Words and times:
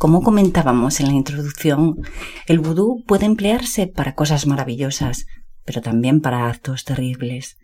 Como 0.00 0.22
comentábamos 0.22 0.98
en 1.00 1.08
la 1.08 1.12
introducción, 1.12 2.00
el 2.46 2.58
vudú 2.58 3.04
puede 3.06 3.26
emplearse 3.26 3.86
para 3.86 4.14
cosas 4.14 4.46
maravillosas, 4.46 5.26
pero 5.66 5.82
también 5.82 6.22
para 6.22 6.48
actos 6.48 6.86
terribles. 6.86 7.58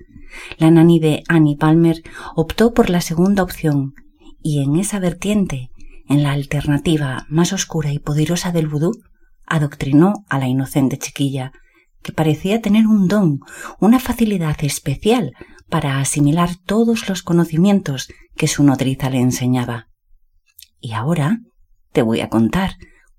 La 0.58 0.70
nani 0.70 1.00
de 1.00 1.22
Annie 1.28 1.56
Palmer 1.56 2.02
optó 2.34 2.74
por 2.74 2.90
la 2.90 3.00
segunda 3.00 3.42
opción 3.42 3.94
y 4.42 4.62
en 4.62 4.76
esa 4.76 4.98
vertiente, 4.98 5.70
en 6.10 6.22
la 6.22 6.32
alternativa 6.32 7.24
más 7.30 7.54
oscura 7.54 7.90
y 7.90 8.00
poderosa 8.00 8.52
del 8.52 8.68
vudú, 8.68 8.92
adoctrinó 9.46 10.26
a 10.28 10.38
la 10.38 10.46
inocente 10.46 10.98
chiquilla, 10.98 11.52
que 12.02 12.12
parecía 12.12 12.60
tener 12.60 12.86
un 12.86 13.08
don, 13.08 13.40
una 13.80 13.98
facilidad 13.98 14.62
especial 14.62 15.32
para 15.70 16.00
asimilar 16.00 16.50
todos 16.66 17.08
los 17.08 17.22
conocimientos 17.22 18.08
que 18.36 18.46
su 18.46 18.62
nodriza 18.62 19.08
le 19.08 19.20
enseñaba. 19.20 19.88
Y 20.80 20.92
ahora 20.92 21.40
te 21.96 22.02
voy 22.02 22.20
a 22.20 22.28
contar 22.28 22.72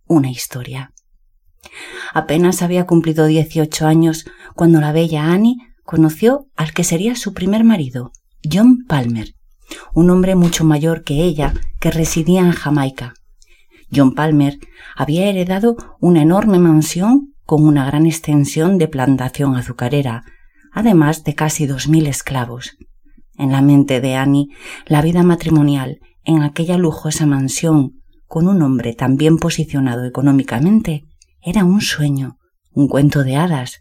una 0.05 0.30
historia. 0.30 0.94
Apenas 2.13 2.62
había 2.62 2.85
cumplido 2.85 3.26
dieciocho 3.26 3.88
años 3.88 4.26
cuando 4.54 4.80
la 4.80 4.91
bella 4.91 5.34
Annie 5.34 5.58
conoció 5.84 6.45
al 6.55 6.73
que 6.73 6.84
sería 6.84 7.16
su 7.16 7.34
primer 7.34 7.63
marido, 7.63 8.12
John 8.44 8.85
Palmer, 8.88 9.34
un 9.95 10.12
hombre 10.12 10.35
mucho 10.35 10.63
mayor 10.63 11.04
que 11.04 11.23
ella 11.23 11.55
que 11.80 11.90
residía 11.90 12.41
en 12.41 12.52
Jamaica. 12.52 13.16
John 13.91 14.13
Palmer 14.13 14.59
había 14.96 15.26
heredado 15.26 15.76
una 15.99 16.21
enorme 16.21 16.59
mansión 16.59 17.34
con 17.48 17.66
una 17.66 17.84
gran 17.84 18.05
extensión 18.05 18.77
de 18.77 18.88
plantación 18.88 19.55
azucarera, 19.55 20.23
además 20.71 21.23
de 21.23 21.34
casi 21.34 21.66
dos 21.66 21.88
mil 21.88 22.05
esclavos. 22.05 22.77
En 23.40 23.52
la 23.52 23.63
mente 23.63 24.02
de 24.02 24.13
Annie, 24.13 24.49
la 24.85 25.02
vida 25.02 25.23
matrimonial 25.23 25.98
en 26.23 26.44
aquella 26.44 26.77
lujosa 26.77 27.26
mansión 27.26 27.97
con 28.27 28.48
un 28.48 28.62
hombre 28.62 28.94
tan 28.94 29.16
bien 29.16 29.38
posicionado 29.38 30.05
económicamente 30.05 31.05
era 31.41 31.63
un 31.63 31.82
sueño, 31.82 32.38
un 32.71 32.88
cuento 32.88 33.24
de 33.24 33.38
hadas, 33.38 33.79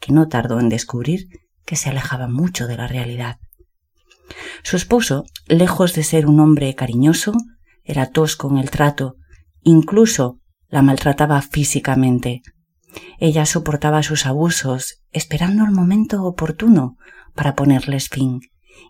que 0.00 0.12
no 0.12 0.28
tardó 0.28 0.60
en 0.60 0.68
descubrir 0.68 1.28
que 1.64 1.76
se 1.76 1.90
alejaba 1.90 2.28
mucho 2.28 2.66
de 2.66 2.76
la 2.76 2.86
realidad. 2.86 3.38
Su 4.62 4.76
esposo, 4.76 5.24
lejos 5.46 5.94
de 5.94 6.02
ser 6.02 6.26
un 6.26 6.40
hombre 6.40 6.74
cariñoso, 6.74 7.32
era 7.84 8.10
tosco 8.10 8.50
en 8.50 8.58
el 8.58 8.70
trato, 8.70 9.16
incluso 9.62 10.40
la 10.68 10.82
maltrataba 10.82 11.40
físicamente. 11.42 12.42
Ella 13.18 13.46
soportaba 13.46 14.02
sus 14.02 14.26
abusos, 14.26 15.02
esperando 15.12 15.64
el 15.64 15.70
momento 15.70 16.24
oportuno 16.24 16.96
para 17.34 17.54
ponerles 17.54 18.08
fin, 18.08 18.40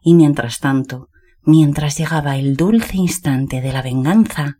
y 0.02 0.14
mientras 0.14 0.58
tanto, 0.58 1.08
mientras 1.46 1.96
llegaba 1.96 2.36
el 2.36 2.56
dulce 2.56 2.96
instante 2.96 3.62
de 3.62 3.72
la 3.72 3.80
venganza, 3.80 4.58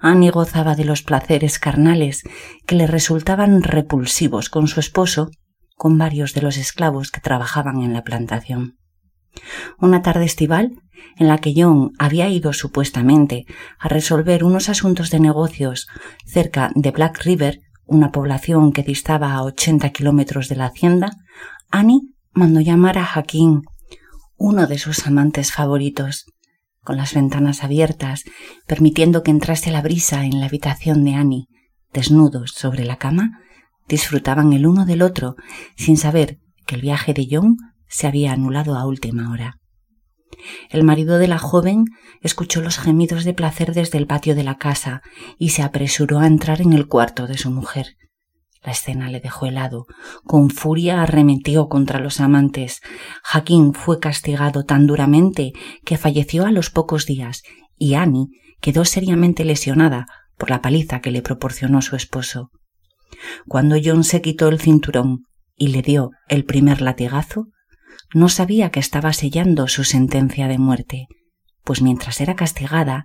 Annie 0.00 0.30
gozaba 0.30 0.74
de 0.74 0.84
los 0.84 1.02
placeres 1.02 1.58
carnales 1.58 2.22
que 2.66 2.74
le 2.74 2.86
resultaban 2.86 3.62
repulsivos 3.62 4.50
con 4.50 4.68
su 4.68 4.80
esposo, 4.80 5.30
con 5.76 5.96
varios 5.96 6.34
de 6.34 6.42
los 6.42 6.56
esclavos 6.56 7.10
que 7.10 7.20
trabajaban 7.20 7.80
en 7.82 7.92
la 7.92 8.02
plantación. 8.02 8.76
Una 9.78 10.02
tarde 10.02 10.24
estival, 10.24 10.72
en 11.16 11.28
la 11.28 11.38
que 11.38 11.54
John 11.56 11.92
había 11.98 12.28
ido 12.28 12.52
supuestamente 12.52 13.46
a 13.78 13.88
resolver 13.88 14.44
unos 14.44 14.68
asuntos 14.68 15.10
de 15.10 15.20
negocios 15.20 15.88
cerca 16.24 16.70
de 16.74 16.90
Black 16.90 17.22
River, 17.24 17.60
una 17.86 18.12
población 18.12 18.72
que 18.72 18.82
distaba 18.82 19.34
a 19.34 19.42
ochenta 19.42 19.90
kilómetros 19.90 20.48
de 20.48 20.56
la 20.56 20.66
hacienda, 20.66 21.10
Annie 21.70 22.00
mandó 22.32 22.60
llamar 22.60 22.98
a 22.98 23.04
Jaquín, 23.04 23.62
uno 24.36 24.66
de 24.66 24.78
sus 24.78 25.06
amantes 25.06 25.52
favoritos, 25.52 26.26
con 26.82 26.96
las 26.96 27.14
ventanas 27.14 27.64
abiertas, 27.64 28.24
permitiendo 28.66 29.22
que 29.22 29.30
entrase 29.30 29.70
la 29.70 29.82
brisa 29.82 30.24
en 30.24 30.40
la 30.40 30.46
habitación 30.46 31.04
de 31.04 31.14
Annie, 31.14 31.46
desnudos 31.92 32.52
sobre 32.52 32.84
la 32.84 32.96
cama, 32.96 33.40
disfrutaban 33.88 34.52
el 34.52 34.66
uno 34.66 34.84
del 34.84 35.02
otro, 35.02 35.36
sin 35.76 35.96
saber 35.96 36.38
que 36.66 36.74
el 36.74 36.82
viaje 36.82 37.14
de 37.14 37.26
John 37.30 37.56
se 37.88 38.06
había 38.06 38.32
anulado 38.32 38.76
a 38.76 38.86
última 38.86 39.30
hora. 39.30 39.58
El 40.68 40.84
marido 40.84 41.18
de 41.18 41.28
la 41.28 41.38
joven 41.38 41.84
escuchó 42.20 42.60
los 42.60 42.78
gemidos 42.78 43.24
de 43.24 43.34
placer 43.34 43.72
desde 43.72 43.98
el 43.98 44.06
patio 44.06 44.34
de 44.34 44.44
la 44.44 44.56
casa 44.56 45.02
y 45.38 45.50
se 45.50 45.62
apresuró 45.62 46.18
a 46.18 46.26
entrar 46.26 46.60
en 46.60 46.72
el 46.72 46.86
cuarto 46.88 47.26
de 47.26 47.38
su 47.38 47.50
mujer. 47.50 47.96
La 48.64 48.72
escena 48.72 49.10
le 49.10 49.20
dejó 49.20 49.46
helado. 49.46 49.86
Con 50.24 50.50
furia 50.50 51.02
arremetió 51.02 51.68
contra 51.68 52.00
los 52.00 52.20
amantes. 52.20 52.80
Jaquín 53.22 53.74
fue 53.74 54.00
castigado 54.00 54.64
tan 54.64 54.86
duramente 54.86 55.52
que 55.84 55.98
falleció 55.98 56.46
a 56.46 56.50
los 56.50 56.70
pocos 56.70 57.04
días 57.04 57.42
y 57.76 57.94
Annie 57.94 58.28
quedó 58.60 58.84
seriamente 58.84 59.44
lesionada 59.44 60.06
por 60.38 60.50
la 60.50 60.62
paliza 60.62 61.00
que 61.00 61.10
le 61.10 61.20
proporcionó 61.20 61.82
su 61.82 61.94
esposo. 61.94 62.50
Cuando 63.46 63.76
John 63.82 64.02
se 64.02 64.22
quitó 64.22 64.48
el 64.48 64.58
cinturón 64.58 65.24
y 65.56 65.68
le 65.68 65.82
dio 65.82 66.10
el 66.28 66.44
primer 66.44 66.80
latigazo, 66.80 67.48
no 68.14 68.28
sabía 68.28 68.70
que 68.70 68.80
estaba 68.80 69.12
sellando 69.12 69.68
su 69.68 69.84
sentencia 69.84 70.48
de 70.48 70.58
muerte, 70.58 71.06
pues 71.64 71.82
mientras 71.82 72.20
era 72.20 72.34
castigada, 72.34 73.04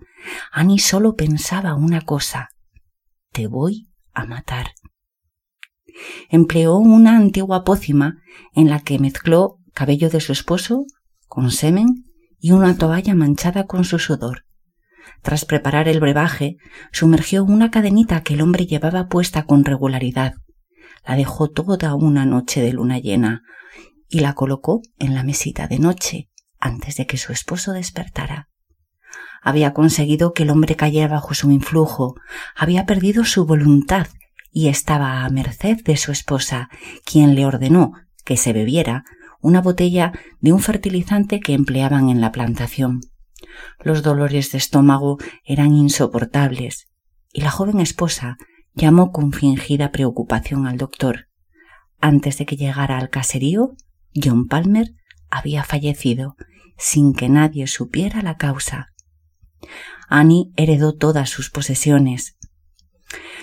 Annie 0.51 0.79
solo 0.79 1.15
pensaba 1.15 1.75
una 1.75 2.01
cosa 2.01 2.49
te 3.31 3.47
voy 3.47 3.87
a 4.13 4.25
matar 4.25 4.71
empleó 6.29 6.77
una 6.77 7.17
antigua 7.17 7.63
pócima 7.63 8.17
en 8.53 8.69
la 8.69 8.79
que 8.79 8.99
mezcló 8.99 9.57
cabello 9.73 10.09
de 10.09 10.21
su 10.21 10.31
esposo 10.31 10.85
con 11.27 11.51
semen 11.51 12.05
y 12.39 12.51
una 12.51 12.77
toalla 12.77 13.15
manchada 13.15 13.65
con 13.65 13.83
su 13.83 13.99
sudor. 13.99 14.45
Tras 15.21 15.45
preparar 15.45 15.87
el 15.87 15.99
brebaje, 15.99 16.57
sumergió 16.91 17.43
una 17.43 17.71
cadenita 17.71 18.23
que 18.23 18.33
el 18.33 18.41
hombre 18.41 18.65
llevaba 18.65 19.07
puesta 19.07 19.43
con 19.43 19.65
regularidad. 19.65 20.33
La 21.05 21.15
dejó 21.15 21.49
toda 21.49 21.95
una 21.95 22.25
noche 22.25 22.61
de 22.61 22.73
luna 22.73 22.99
llena 22.99 23.43
y 24.07 24.19
la 24.19 24.33
colocó 24.33 24.81
en 24.97 25.15
la 25.15 25.23
mesita 25.23 25.67
de 25.67 25.79
noche 25.79 26.29
antes 26.59 26.97
de 26.97 27.05
que 27.05 27.17
su 27.17 27.31
esposo 27.31 27.73
despertara. 27.73 28.49
Había 29.41 29.73
conseguido 29.73 30.33
que 30.33 30.43
el 30.43 30.49
hombre 30.49 30.75
cayera 30.75 31.07
bajo 31.07 31.33
su 31.33 31.51
influjo, 31.51 32.15
había 32.55 32.85
perdido 32.85 33.23
su 33.23 33.45
voluntad 33.45 34.07
y 34.51 34.67
estaba 34.67 35.23
a 35.23 35.29
merced 35.29 35.77
de 35.83 35.97
su 35.97 36.11
esposa, 36.11 36.69
quien 37.05 37.35
le 37.35 37.45
ordenó 37.45 37.93
que 38.25 38.37
se 38.37 38.53
bebiera 38.53 39.05
una 39.41 39.61
botella 39.61 40.13
de 40.41 40.51
un 40.51 40.59
fertilizante 40.59 41.39
que 41.39 41.53
empleaban 41.53 42.09
en 42.09 42.21
la 42.21 42.31
plantación. 42.31 43.01
Los 43.79 44.03
dolores 44.03 44.51
de 44.51 44.57
estómago 44.57 45.17
eran 45.45 45.73
insoportables, 45.73 46.87
y 47.31 47.41
la 47.41 47.51
joven 47.51 47.79
esposa 47.79 48.37
llamó 48.73 49.11
con 49.11 49.31
fingida 49.31 49.91
preocupación 49.91 50.67
al 50.67 50.77
doctor. 50.77 51.27
Antes 52.01 52.37
de 52.37 52.45
que 52.45 52.57
llegara 52.57 52.97
al 52.97 53.09
caserío, 53.09 53.75
John 54.15 54.47
Palmer 54.47 54.93
había 55.29 55.63
fallecido, 55.63 56.35
sin 56.77 57.13
que 57.13 57.29
nadie 57.29 57.67
supiera 57.67 58.21
la 58.21 58.37
causa. 58.37 58.87
Annie 60.07 60.51
heredó 60.55 60.95
todas 60.95 61.29
sus 61.29 61.49
posesiones, 61.49 62.37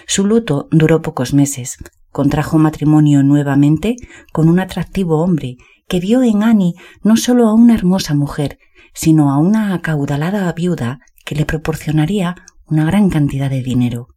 su 0.06 0.26
luto 0.26 0.68
duró 0.70 1.02
pocos 1.02 1.34
meses. 1.34 1.76
Contrajo 2.10 2.58
matrimonio 2.58 3.22
nuevamente 3.22 3.96
con 4.32 4.48
un 4.48 4.58
atractivo 4.60 5.22
hombre 5.22 5.56
que 5.88 6.00
vio 6.00 6.22
en 6.22 6.42
Annie 6.42 6.74
no 7.02 7.16
solo 7.16 7.48
a 7.48 7.54
una 7.54 7.74
hermosa 7.74 8.14
mujer, 8.14 8.58
sino 8.94 9.30
a 9.30 9.38
una 9.38 9.74
acaudalada 9.74 10.50
viuda 10.52 11.00
que 11.24 11.34
le 11.34 11.44
proporcionaría 11.44 12.36
una 12.64 12.84
gran 12.84 13.10
cantidad 13.10 13.50
de 13.50 13.62
dinero. 13.62 14.08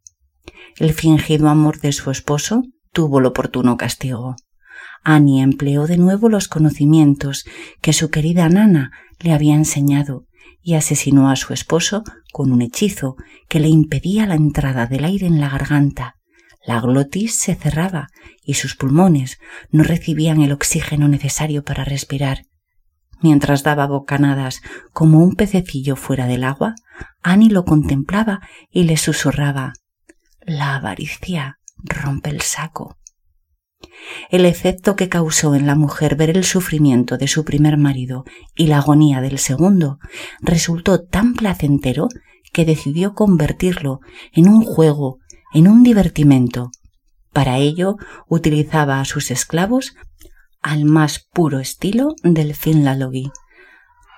El 0.77 0.93
fingido 0.93 1.49
amor 1.49 1.79
de 1.81 1.91
su 1.91 2.09
esposo 2.11 2.63
tuvo 2.93 3.19
el 3.19 3.25
oportuno 3.25 3.75
castigo. 3.77 4.35
Annie 5.03 5.41
empleó 5.41 5.87
de 5.87 5.97
nuevo 5.97 6.29
los 6.29 6.47
conocimientos 6.47 7.45
que 7.81 7.93
su 7.93 8.09
querida 8.09 8.47
nana 8.49 8.91
le 9.19 9.33
había 9.33 9.55
enseñado 9.55 10.25
y 10.61 10.75
asesinó 10.75 11.29
a 11.29 11.35
su 11.35 11.53
esposo 11.53 12.03
con 12.31 12.51
un 12.51 12.61
hechizo 12.61 13.15
que 13.47 13.59
le 13.59 13.69
impedía 13.69 14.25
la 14.25 14.35
entrada 14.35 14.85
del 14.85 15.05
aire 15.05 15.27
en 15.27 15.39
la 15.39 15.49
garganta. 15.49 16.15
La 16.65 16.81
glotis 16.81 17.39
se 17.39 17.55
cerraba 17.55 18.07
y 18.43 18.55
sus 18.55 18.75
pulmones 18.75 19.39
no 19.71 19.83
recibían 19.83 20.41
el 20.41 20.51
oxígeno 20.51 21.07
necesario 21.07 21.63
para 21.63 21.85
respirar. 21.85 22.43
Mientras 23.21 23.63
daba 23.63 23.87
bocanadas 23.87 24.61
como 24.93 25.19
un 25.19 25.35
pececillo 25.35 25.95
fuera 25.95 26.25
del 26.27 26.43
agua, 26.43 26.75
Annie 27.21 27.49
lo 27.49 27.65
contemplaba 27.65 28.41
y 28.71 28.83
le 28.83 28.97
susurraba 28.97 29.73
La 30.41 30.75
avaricia 30.75 31.59
rompe 31.83 32.29
el 32.29 32.41
saco. 32.41 32.97
El 34.29 34.45
efecto 34.45 34.95
que 34.95 35.09
causó 35.09 35.55
en 35.55 35.65
la 35.65 35.75
mujer 35.75 36.15
ver 36.15 36.29
el 36.29 36.43
sufrimiento 36.43 37.17
de 37.17 37.27
su 37.27 37.45
primer 37.45 37.77
marido 37.77 38.25
y 38.55 38.67
la 38.67 38.77
agonía 38.77 39.21
del 39.21 39.39
segundo 39.39 39.99
resultó 40.41 41.01
tan 41.01 41.33
placentero 41.33 42.09
que 42.51 42.65
decidió 42.65 43.13
convertirlo 43.13 44.01
en 44.33 44.49
un 44.49 44.63
juego, 44.63 45.19
en 45.53 45.67
un 45.67 45.83
divertimento. 45.83 46.71
Para 47.33 47.57
ello 47.57 47.97
utilizaba 48.27 48.99
a 48.99 49.05
sus 49.05 49.31
esclavos 49.31 49.95
al 50.61 50.85
más 50.85 51.27
puro 51.31 51.59
estilo 51.59 52.15
del 52.23 52.55
Finlalogi. 52.55 53.31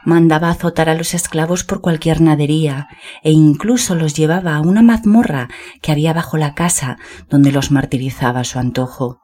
Mandaba 0.03 0.49
azotar 0.49 0.89
a 0.89 0.95
los 0.95 1.13
esclavos 1.13 1.63
por 1.63 1.81
cualquier 1.81 2.21
nadería 2.21 2.87
e 3.21 3.31
incluso 3.31 3.93
los 3.93 4.15
llevaba 4.15 4.55
a 4.55 4.61
una 4.61 4.81
mazmorra 4.81 5.49
que 5.81 5.91
había 5.91 6.13
bajo 6.13 6.37
la 6.37 6.55
casa 6.55 6.97
donde 7.29 7.51
los 7.51 7.69
martirizaba 7.69 8.39
a 8.39 8.43
su 8.43 8.57
antojo. 8.57 9.19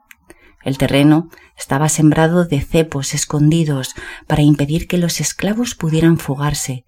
El 0.67 0.77
terreno 0.77 1.29
estaba 1.57 1.87
sembrado 1.87 2.43
de 2.43 2.59
cepos 2.59 3.13
escondidos 3.13 3.95
para 4.27 4.41
impedir 4.41 4.85
que 4.85 4.97
los 4.97 5.21
esclavos 5.21 5.75
pudieran 5.75 6.17
fugarse, 6.17 6.83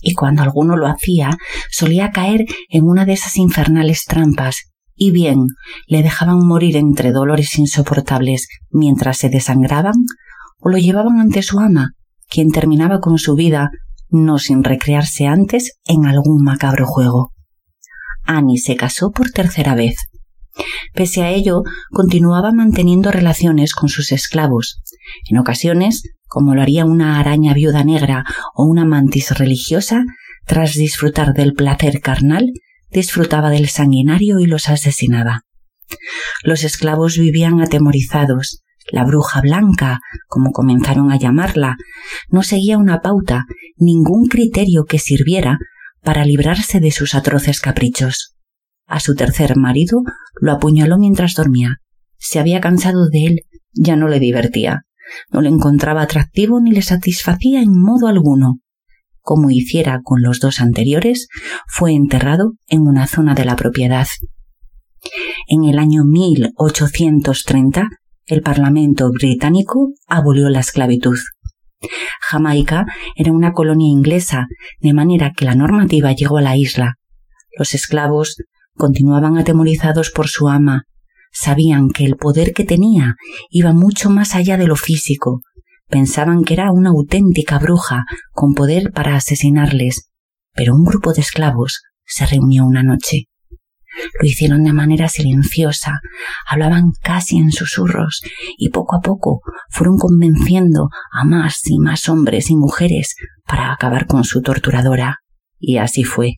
y 0.00 0.14
cuando 0.14 0.44
alguno 0.44 0.76
lo 0.76 0.86
hacía 0.86 1.36
solía 1.72 2.12
caer 2.12 2.44
en 2.68 2.84
una 2.84 3.06
de 3.06 3.14
esas 3.14 3.36
infernales 3.36 4.04
trampas, 4.04 4.70
y 4.94 5.10
bien 5.10 5.48
le 5.88 6.04
dejaban 6.04 6.46
morir 6.46 6.76
entre 6.76 7.10
dolores 7.10 7.58
insoportables 7.58 8.46
mientras 8.70 9.18
se 9.18 9.28
desangraban, 9.28 9.94
o 10.60 10.68
lo 10.68 10.78
llevaban 10.78 11.18
ante 11.18 11.42
su 11.42 11.58
ama, 11.58 11.94
quien 12.28 12.52
terminaba 12.52 13.00
con 13.00 13.18
su 13.18 13.34
vida, 13.34 13.72
no 14.08 14.38
sin 14.38 14.62
recrearse 14.62 15.26
antes 15.26 15.80
en 15.84 16.06
algún 16.06 16.44
macabro 16.44 16.86
juego. 16.86 17.32
Annie 18.22 18.58
se 18.58 18.76
casó 18.76 19.10
por 19.10 19.32
tercera 19.32 19.74
vez. 19.74 19.96
Pese 20.94 21.22
a 21.22 21.30
ello, 21.30 21.62
continuaba 21.90 22.52
manteniendo 22.52 23.10
relaciones 23.10 23.72
con 23.74 23.88
sus 23.88 24.12
esclavos. 24.12 24.82
En 25.28 25.38
ocasiones, 25.38 26.02
como 26.26 26.54
lo 26.54 26.62
haría 26.62 26.84
una 26.84 27.18
araña 27.18 27.54
viuda 27.54 27.84
negra 27.84 28.24
o 28.54 28.64
una 28.64 28.84
mantis 28.84 29.30
religiosa, 29.36 30.04
tras 30.46 30.74
disfrutar 30.74 31.32
del 31.34 31.54
placer 31.54 32.00
carnal, 32.00 32.52
disfrutaba 32.90 33.50
del 33.50 33.68
sanguinario 33.68 34.40
y 34.40 34.46
los 34.46 34.68
asesinaba. 34.68 35.42
Los 36.42 36.64
esclavos 36.64 37.16
vivían 37.18 37.60
atemorizados, 37.60 38.62
la 38.90 39.04
bruja 39.04 39.40
blanca, 39.40 40.00
como 40.26 40.52
comenzaron 40.52 41.12
a 41.12 41.18
llamarla, 41.18 41.76
no 42.28 42.42
seguía 42.42 42.78
una 42.78 43.00
pauta, 43.00 43.46
ningún 43.76 44.26
criterio 44.26 44.84
que 44.84 44.98
sirviera 44.98 45.58
para 46.02 46.24
librarse 46.24 46.80
de 46.80 46.90
sus 46.90 47.14
atroces 47.14 47.60
caprichos. 47.60 48.36
A 48.90 48.98
su 48.98 49.14
tercer 49.14 49.56
marido 49.56 50.02
lo 50.40 50.50
apuñaló 50.50 50.98
mientras 50.98 51.34
dormía. 51.34 51.76
Se 52.18 52.40
había 52.40 52.60
cansado 52.60 53.08
de 53.08 53.24
él, 53.24 53.40
ya 53.72 53.94
no 53.94 54.08
le 54.08 54.18
divertía, 54.18 54.82
no 55.30 55.40
le 55.42 55.48
encontraba 55.48 56.02
atractivo 56.02 56.60
ni 56.60 56.72
le 56.72 56.82
satisfacía 56.82 57.62
en 57.62 57.70
modo 57.72 58.08
alguno. 58.08 58.58
Como 59.20 59.50
hiciera 59.50 60.00
con 60.02 60.22
los 60.22 60.40
dos 60.40 60.60
anteriores, 60.60 61.28
fue 61.68 61.92
enterrado 61.92 62.54
en 62.66 62.80
una 62.80 63.06
zona 63.06 63.36
de 63.36 63.44
la 63.44 63.54
propiedad. 63.54 64.08
En 65.46 65.62
el 65.62 65.78
año 65.78 66.02
1830 66.04 67.90
el 68.26 68.42
Parlamento 68.42 69.08
británico 69.12 69.92
abolió 70.08 70.48
la 70.48 70.60
esclavitud. 70.60 71.18
Jamaica 72.20 72.86
era 73.14 73.30
una 73.30 73.52
colonia 73.52 73.88
inglesa, 73.88 74.48
de 74.80 74.92
manera 74.94 75.32
que 75.36 75.44
la 75.44 75.54
normativa 75.54 76.12
llegó 76.12 76.38
a 76.38 76.42
la 76.42 76.56
isla. 76.56 76.96
Los 77.56 77.74
esclavos 77.74 78.36
continuaban 78.80 79.36
atemorizados 79.38 80.10
por 80.10 80.26
su 80.26 80.48
ama, 80.48 80.86
sabían 81.30 81.90
que 81.90 82.04
el 82.04 82.16
poder 82.16 82.52
que 82.52 82.64
tenía 82.64 83.14
iba 83.50 83.72
mucho 83.72 84.10
más 84.10 84.34
allá 84.34 84.56
de 84.56 84.66
lo 84.66 84.74
físico, 84.74 85.42
pensaban 85.88 86.42
que 86.42 86.54
era 86.54 86.72
una 86.72 86.90
auténtica 86.90 87.58
bruja 87.58 88.04
con 88.32 88.54
poder 88.54 88.90
para 88.92 89.14
asesinarles, 89.14 90.10
pero 90.54 90.74
un 90.74 90.84
grupo 90.84 91.12
de 91.12 91.20
esclavos 91.20 91.82
se 92.04 92.24
reunió 92.26 92.64
una 92.64 92.82
noche. 92.82 93.26
Lo 94.20 94.26
hicieron 94.26 94.64
de 94.64 94.72
manera 94.72 95.08
silenciosa, 95.08 96.00
hablaban 96.48 96.92
casi 97.02 97.38
en 97.38 97.50
susurros 97.50 98.22
y 98.56 98.70
poco 98.70 98.96
a 98.96 99.00
poco 99.00 99.40
fueron 99.68 99.98
convenciendo 99.98 100.88
a 101.12 101.24
más 101.24 101.60
y 101.64 101.78
más 101.78 102.08
hombres 102.08 102.50
y 102.50 102.56
mujeres 102.56 103.14
para 103.46 103.72
acabar 103.72 104.06
con 104.06 104.24
su 104.24 104.42
torturadora. 104.42 105.18
Y 105.58 105.78
así 105.78 106.04
fue. 106.04 106.36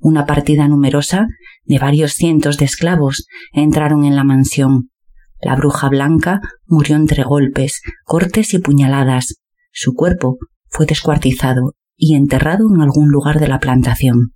Una 0.00 0.26
partida 0.26 0.68
numerosa 0.68 1.26
de 1.70 1.78
varios 1.78 2.14
cientos 2.14 2.56
de 2.56 2.64
esclavos 2.64 3.28
entraron 3.52 4.04
en 4.04 4.16
la 4.16 4.24
mansión. 4.24 4.90
La 5.40 5.54
bruja 5.54 5.88
blanca 5.88 6.40
murió 6.66 6.96
entre 6.96 7.22
golpes, 7.22 7.80
cortes 8.04 8.54
y 8.54 8.58
puñaladas. 8.58 9.36
Su 9.70 9.94
cuerpo 9.94 10.38
fue 10.68 10.86
descuartizado 10.86 11.74
y 11.96 12.16
enterrado 12.16 12.66
en 12.74 12.80
algún 12.80 13.10
lugar 13.10 13.38
de 13.38 13.46
la 13.46 13.60
plantación. 13.60 14.32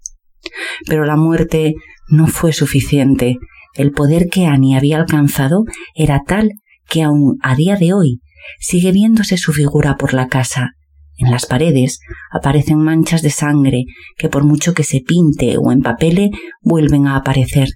Pero 0.87 1.07
la 1.07 1.17
muerte 1.17 1.75
no 2.09 2.29
fue 2.29 2.53
suficiente. 2.53 3.39
El 3.75 3.91
poder 3.91 4.29
que 4.29 4.47
Annie 4.47 4.77
había 4.77 4.99
alcanzado 4.99 5.65
era 5.97 6.23
tal 6.25 6.53
que 6.89 7.03
aun 7.03 7.37
a 7.43 7.57
día 7.57 7.75
de 7.75 7.95
hoy 7.95 8.21
sigue 8.61 8.93
viéndose 8.93 9.39
su 9.39 9.53
figura 9.53 9.97
por 9.97 10.15
la 10.15 10.29
casa. 10.29 10.71
En 11.17 11.31
las 11.31 11.47
paredes 11.47 12.01
aparecen 12.33 12.79
manchas 12.79 13.23
de 13.23 13.31
sangre 13.31 13.85
que 14.17 14.29
por 14.29 14.45
mucho 14.45 14.75
que 14.75 14.85
se 14.85 15.01
pinte 15.01 15.57
o 15.59 15.71
empapele 15.71 16.31
vuelven 16.61 17.07
a 17.07 17.17
aparecer. 17.17 17.69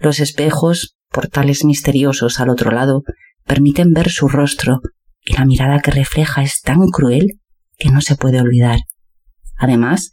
Los 0.00 0.20
espejos, 0.20 0.96
portales 1.10 1.64
misteriosos 1.64 2.38
al 2.38 2.50
otro 2.50 2.70
lado, 2.70 3.02
permiten 3.44 3.92
ver 3.92 4.10
su 4.10 4.28
rostro 4.28 4.80
y 5.24 5.34
la 5.34 5.44
mirada 5.44 5.80
que 5.80 5.90
refleja 5.90 6.42
es 6.42 6.60
tan 6.60 6.86
cruel 6.88 7.40
que 7.78 7.90
no 7.90 8.00
se 8.00 8.16
puede 8.16 8.40
olvidar. 8.40 8.80
Además, 9.56 10.10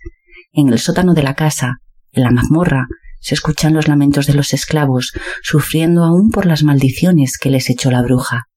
en 0.54 0.69
el 0.69 0.80
sótano 0.80 1.13
de 1.13 1.24
la 1.24 1.36
casa, 1.36 1.77
en 2.12 2.24
la 2.24 2.31
mazmorra, 2.31 2.88
se 3.19 3.36
escuchan 3.36 3.74
los 3.74 3.88
lamentos 3.88 4.27
de 4.27 4.33
los 4.33 4.54
esclavos, 4.54 5.13
sufriendo 5.42 6.04
aún 6.04 6.30
por 6.30 6.45
las 6.45 6.63
maldiciones 6.63 7.38
que 7.38 7.50
les 7.50 7.69
echó 7.69 7.89
la 7.89 8.01
bruja. 8.01 8.48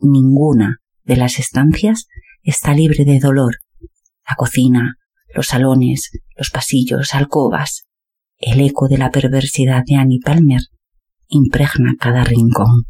Ninguna 0.00 0.78
de 1.04 1.16
las 1.16 1.38
estancias 1.38 2.06
está 2.50 2.74
libre 2.74 3.04
de 3.04 3.18
dolor. 3.18 3.56
La 4.28 4.36
cocina, 4.36 4.96
los 5.34 5.48
salones, 5.48 6.10
los 6.36 6.50
pasillos, 6.50 7.14
alcobas, 7.14 7.86
el 8.38 8.60
eco 8.60 8.88
de 8.88 8.98
la 8.98 9.10
perversidad 9.10 9.82
de 9.86 9.96
Annie 9.96 10.20
Palmer 10.24 10.60
impregna 11.28 11.94
cada 11.98 12.24
rincón. 12.24 12.86